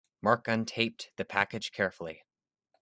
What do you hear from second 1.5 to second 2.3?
carefully.